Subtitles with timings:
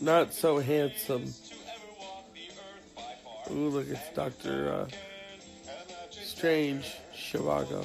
[0.00, 1.34] Not so handsome.
[3.50, 4.88] Ooh, look, it's Doctor uh,
[6.10, 7.84] Strange, Zhivago.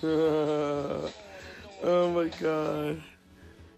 [0.02, 1.12] oh
[1.84, 3.02] my god.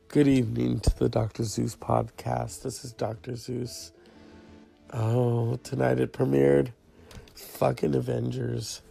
[0.06, 1.42] Good evening to the Dr.
[1.42, 2.62] Zeus podcast.
[2.62, 3.34] This is Dr.
[3.34, 3.90] Zeus.
[4.92, 6.70] Oh, tonight it premiered.
[7.34, 8.82] Fucking Avengers.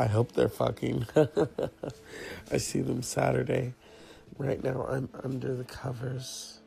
[0.00, 1.06] I hope they're fucking.
[2.50, 3.74] I see them Saturday.
[4.36, 6.58] Right now I'm under the covers.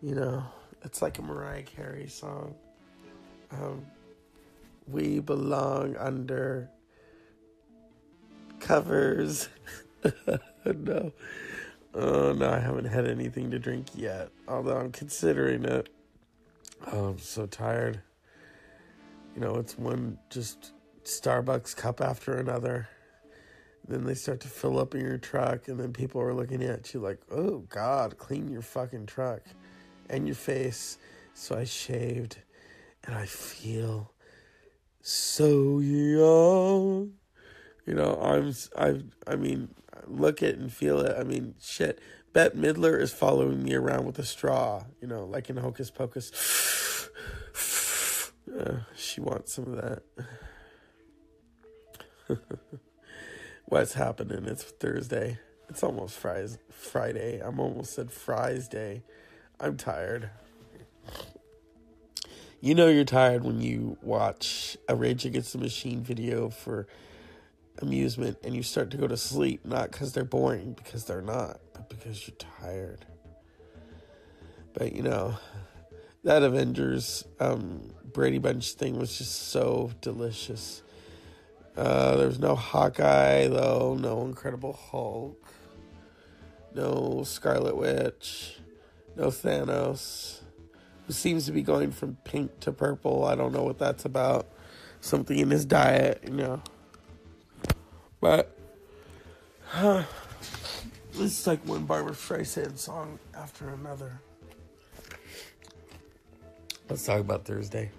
[0.00, 0.44] You know,
[0.82, 2.54] it's like a Mariah Carey song.
[3.52, 3.84] Um,
[4.88, 6.70] we belong under
[8.64, 9.48] covers.
[10.64, 11.12] no.
[11.94, 14.30] Oh, no, I haven't had anything to drink yet.
[14.48, 15.88] Although I'm considering it.
[16.90, 18.00] Oh, I'm so tired.
[19.34, 20.72] You know, it's one just
[21.04, 22.88] Starbucks cup after another.
[23.86, 26.94] Then they start to fill up in your truck, and then people are looking at
[26.94, 29.42] you like, oh, God, clean your fucking truck
[30.08, 30.98] and your face.
[31.34, 32.38] So I shaved,
[33.04, 34.12] and I feel
[35.02, 37.12] so young.
[37.86, 39.68] You know, I'm, I, I mean,
[40.06, 41.16] look it and feel it.
[41.18, 42.00] I mean, shit.
[42.32, 47.10] Bette Midler is following me around with a straw, you know, like in Hocus Pocus.
[48.58, 50.02] Uh, she wants some of
[52.28, 52.38] that.
[53.66, 54.44] What's happening?
[54.46, 55.38] It's Thursday.
[55.68, 57.40] It's almost Fries Friday.
[57.40, 59.02] I'm almost said Fries Day.
[59.58, 60.30] I'm tired.
[62.60, 66.86] You know you're tired when you watch a Rage Against the Machine video for
[67.82, 71.60] amusement and you start to go to sleep, not because they're boring, because they're not,
[71.72, 73.04] but because you're tired.
[74.72, 75.36] But you know,
[76.24, 80.82] that Avengers um, Brady Bunch thing was just so delicious.
[81.76, 85.52] Uh, there was no Hawkeye, though, no Incredible Hulk,
[86.72, 88.58] no Scarlet Witch,
[89.16, 90.40] no Thanos,
[91.06, 93.24] who seems to be going from pink to purple.
[93.24, 94.48] I don't know what that's about.
[95.00, 96.62] Something in his diet, you know.
[98.24, 98.56] But
[99.66, 100.04] huh,
[101.12, 104.18] this is like one Barbra Streisand song after another.
[106.88, 107.90] Let's talk about Thursday.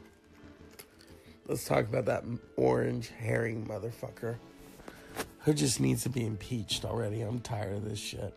[1.48, 2.24] Let's talk about that
[2.58, 4.38] orange herring motherfucker
[5.42, 7.22] who just needs to be impeached already.
[7.22, 8.34] I'm tired of this shit.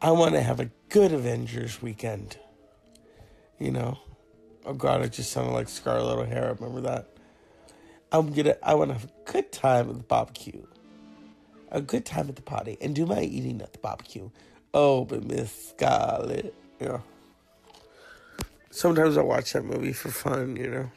[0.00, 2.38] I want to have a good Avengers weekend.
[3.60, 3.98] You know?
[4.66, 6.54] Oh god, it just sounded like Scarlett O'Hara.
[6.54, 7.06] Remember that?
[8.12, 8.56] I'm gonna.
[8.62, 10.66] I want to have a good time at the barbecue,
[11.70, 14.30] a good time at the party, and do my eating at the barbecue.
[14.74, 17.00] Oh, but Miss Scarlett, yeah.
[18.70, 20.90] Sometimes I watch that movie for fun, you know.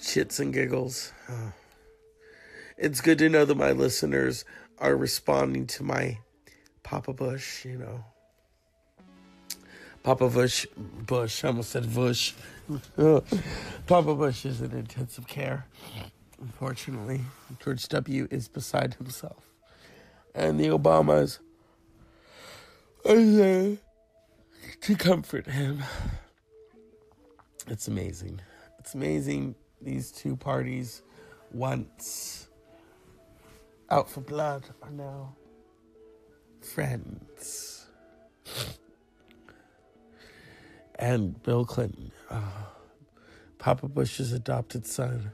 [0.00, 1.12] Shits and giggles.
[1.28, 1.52] Oh.
[2.76, 4.44] It's good to know that my listeners
[4.78, 6.18] are responding to my
[6.82, 8.04] Papa Bush, you know.
[10.02, 12.32] Papa Bush, Bush, I almost said Bush.
[13.86, 15.66] Papa Bush is in intensive care.
[16.40, 17.20] Unfortunately,
[17.62, 18.28] George W.
[18.30, 19.44] is beside himself.
[20.34, 21.38] And the Obamas
[23.04, 23.76] are there
[24.80, 25.82] to comfort him.
[27.68, 28.40] It's amazing.
[28.78, 31.02] It's amazing these two parties,
[31.52, 32.48] once
[33.90, 35.34] out for blood, are now
[36.60, 37.86] friends
[41.02, 42.40] and Bill Clinton, uh,
[43.58, 45.30] Papa Bush's adopted son.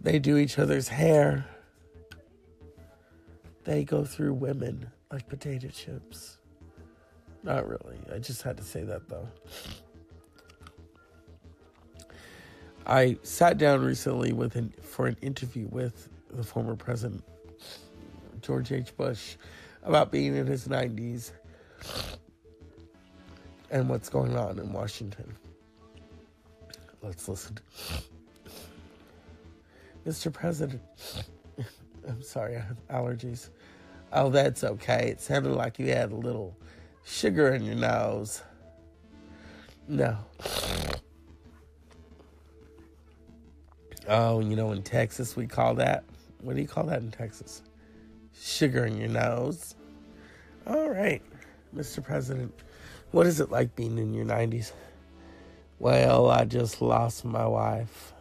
[0.00, 1.46] They do each other's hair.
[3.64, 6.38] They go through women like potato chips.
[7.42, 7.96] Not really.
[8.14, 9.28] I just had to say that though.
[12.86, 17.22] I sat down recently with an, for an interview with the former president
[18.40, 18.96] George H.
[18.96, 19.36] Bush
[19.82, 21.32] about being in his 90s
[23.70, 25.34] and what's going on in Washington.
[27.02, 27.58] Let's listen.
[30.06, 30.32] Mr.
[30.32, 30.82] President,
[32.08, 33.50] I'm sorry, I have allergies.
[34.12, 35.08] Oh, that's okay.
[35.10, 36.56] It sounded like you had a little
[37.04, 38.42] sugar in your nose.
[39.86, 40.16] No.
[44.08, 46.04] Oh, you know, in Texas, we call that.
[46.40, 47.62] What do you call that in Texas?
[48.40, 49.74] Sugar in your nose.
[50.66, 51.22] All right,
[51.76, 52.02] Mr.
[52.02, 52.54] President.
[53.10, 54.72] What is it like being in your 90s?
[55.78, 58.12] Well, I just lost my wife.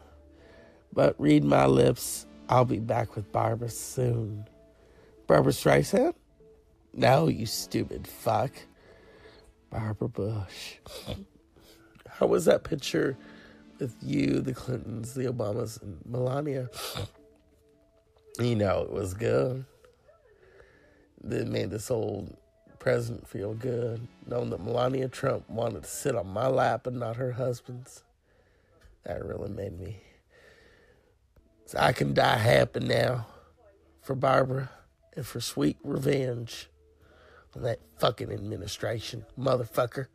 [0.94, 4.48] But read my lips, I'll be back with Barbara soon.
[5.28, 6.14] Barbra Streisand?
[6.94, 8.52] No, you stupid fuck.
[9.70, 10.76] Barbara Bush.
[12.10, 13.18] How was that picture
[13.80, 16.70] with you, the Clintons, the Obamas, and Melania?
[18.40, 19.66] You know, it was good.
[21.30, 22.36] It made this old
[22.88, 27.18] president feel good, knowing that Melania Trump wanted to sit on my lap and not
[27.18, 28.02] her husband's.
[29.04, 29.98] That really made me.
[31.66, 33.28] So I can die happy now
[34.02, 34.70] for Barbara
[35.18, 36.70] and for sweet revenge
[37.54, 40.08] on that fucking administration, motherfucker.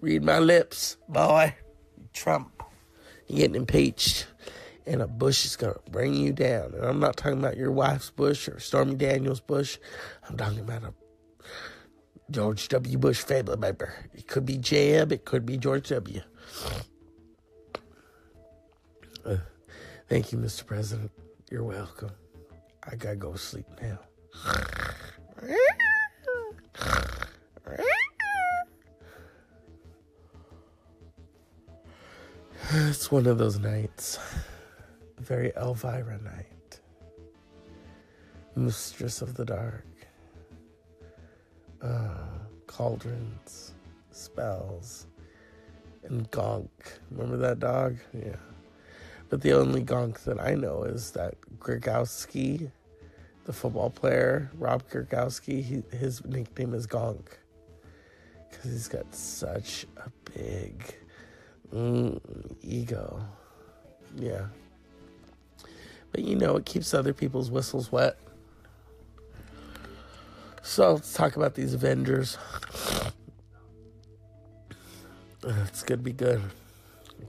[0.00, 1.56] Read my lips, boy.
[2.12, 2.62] Trump,
[3.26, 4.28] you're getting impeached,
[4.86, 6.74] and a Bush is gonna bring you down.
[6.74, 9.78] And I'm not talking about your wife's Bush or Stormy Daniels' Bush.
[10.28, 10.94] I'm talking about a
[12.30, 12.98] George W.
[12.98, 13.94] Bush family member.
[14.14, 15.12] It could be Jeb.
[15.12, 16.20] It could be George W.
[19.24, 19.36] Uh,
[20.08, 20.64] thank you, Mr.
[20.66, 21.10] President.
[21.50, 22.10] You're welcome.
[22.88, 23.98] I gotta go sleep now.
[32.72, 34.18] It's one of those nights.
[35.18, 36.80] Very Elvira night.
[38.54, 39.86] Mistress of the dark.
[41.82, 42.26] Uh,
[42.66, 43.74] cauldrons,
[44.10, 45.06] spells,
[46.04, 46.68] and Gonk.
[47.10, 47.96] Remember that dog?
[48.12, 48.36] Yeah.
[49.28, 52.70] But the only Gonk that I know is that Gronkowski,
[53.44, 57.26] the football player, Rob Gronkowski, he, his nickname is Gonk.
[58.48, 60.96] Because he's got such a big
[61.74, 62.20] mm,
[62.62, 63.20] ego.
[64.16, 64.46] Yeah.
[66.12, 68.18] But you know, it keeps other people's whistles wet.
[70.62, 72.38] So let's talk about these Avengers.
[75.48, 76.42] It's gonna be good.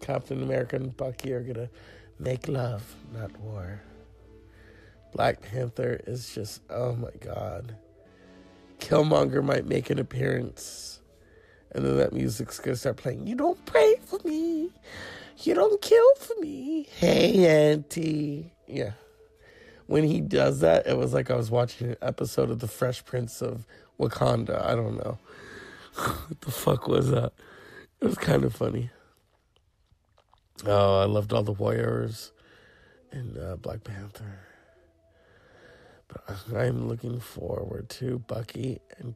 [0.01, 1.69] Captain America and Bucky are gonna
[2.17, 3.79] make love, not war.
[5.13, 7.75] Black Panther is just oh my god.
[8.79, 10.99] Killmonger might make an appearance.
[11.71, 13.27] And then that music's gonna start playing.
[13.27, 14.71] You don't pray for me.
[15.43, 16.87] You don't kill for me.
[16.97, 18.51] Hey, Auntie.
[18.67, 18.93] Yeah.
[19.85, 23.05] When he does that, it was like I was watching an episode of The Fresh
[23.05, 23.65] Prince of
[23.99, 24.63] Wakanda.
[24.65, 25.19] I don't know.
[25.95, 27.33] what the fuck was that?
[28.01, 28.89] It was kind of funny.
[30.65, 32.31] Oh, I loved all the warriors
[33.11, 34.39] and uh, Black Panther.
[36.07, 39.15] But I'm looking forward to Bucky and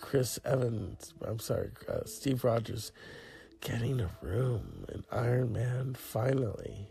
[0.00, 1.12] Chris Evans.
[1.26, 2.92] I'm sorry, uh, Steve Rogers
[3.60, 6.88] getting a room and Iron Man finally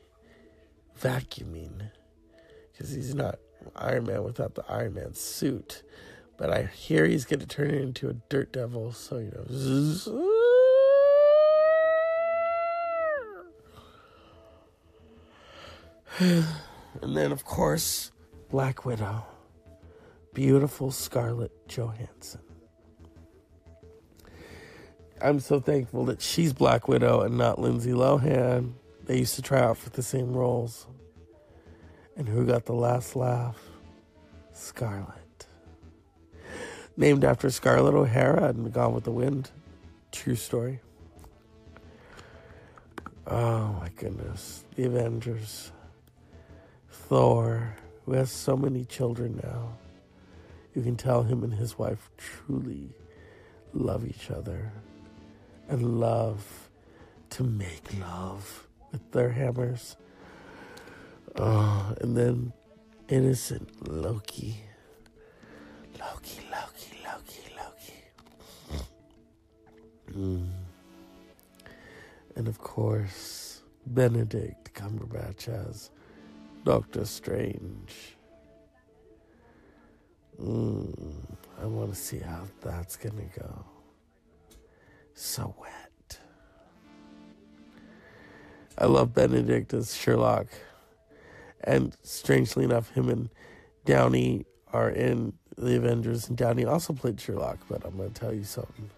[0.99, 1.91] vacuuming
[2.71, 3.39] because he's not
[3.75, 5.83] Iron Man without the Iron Man suit.
[6.37, 9.45] But I hear he's going to turn it into a dirt devil, so you know.
[9.51, 10.07] zzz.
[17.01, 18.11] and then, of course,
[18.49, 19.25] Black Widow,
[20.33, 22.48] beautiful Scarlett Johansson.
[25.21, 28.73] I'm so thankful that she's Black Widow and not Lindsay Lohan.
[29.03, 30.87] They used to try out for the same roles.
[32.15, 33.57] And who got the last laugh?
[34.53, 35.47] Scarlett.
[36.95, 39.51] Named after Scarlett O'Hara and Gone with the Wind.
[40.11, 40.79] True story.
[43.27, 44.63] Oh my goodness.
[44.75, 45.73] The Avengers.
[46.89, 49.77] Thor, who has so many children now.
[50.73, 52.93] You can tell him and his wife truly
[53.73, 54.71] love each other
[55.69, 56.69] and love
[57.29, 59.95] to make love with their hammers.
[61.37, 62.51] Oh, and then
[63.07, 64.61] innocent Loki.
[65.99, 68.83] Loki, Loki, Loki, Loki.
[70.17, 70.49] Mm.
[72.35, 75.91] And of course, Benedict Cumberbatch as
[76.63, 78.17] Doctor Strange.
[80.41, 81.15] Mm,
[81.61, 83.65] I want to see how that's going to go.
[85.21, 86.17] So wet.
[88.77, 90.47] I love Benedict as Sherlock.
[91.61, 93.29] And strangely enough, him and
[93.83, 97.59] Downey are in the Avengers, and Downey also played Sherlock.
[97.67, 98.89] But I'm going to tell you something.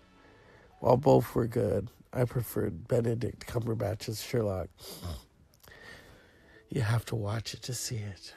[0.79, 4.69] While both were good, I preferred Benedict Cumberbatch as Sherlock.
[6.69, 8.35] You have to watch it to see it.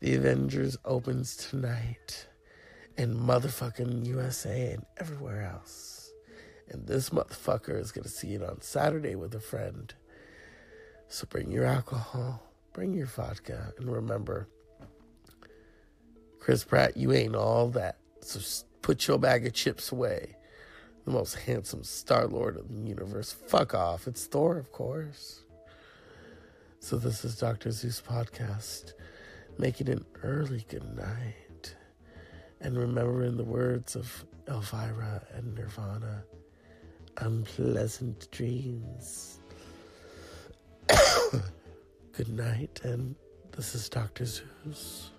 [0.00, 2.28] The Avengers opens tonight
[2.96, 5.99] in motherfucking USA and everywhere else.
[6.70, 9.92] And this motherfucker is going to see it on Saturday with a friend.
[11.08, 14.48] So bring your alcohol, bring your vodka, and remember,
[16.38, 17.98] Chris Pratt, you ain't all that.
[18.20, 18.40] So
[18.82, 20.36] put your bag of chips away.
[21.04, 23.32] The most handsome Star Lord of the universe.
[23.32, 24.06] Fuck off.
[24.06, 25.42] It's Thor, of course.
[26.78, 27.70] So this is Dr.
[27.72, 28.92] Zeus podcast,
[29.58, 31.74] making an early good night.
[32.60, 36.24] And remembering the words of Elvira and Nirvana,
[37.20, 39.38] unpleasant dreams.
[42.12, 43.14] good night, and
[43.52, 44.24] this is Dr.
[44.24, 45.10] Zeus.